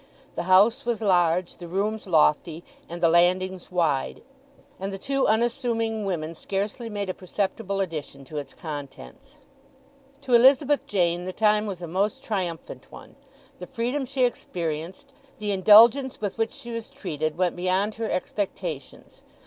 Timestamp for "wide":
3.71-4.23